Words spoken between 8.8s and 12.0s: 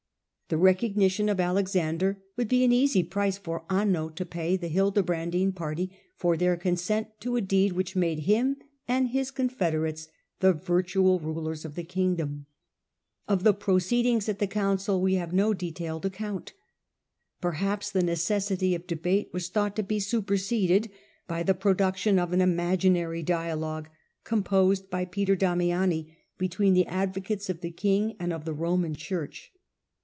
and his confederates the virtual rulers of the